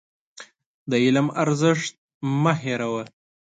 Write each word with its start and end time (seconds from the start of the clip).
د 0.89 0.91
علم 1.05 1.27
ارزښت 1.43 1.93
مه 2.41 2.53
هېروه. 2.63 3.03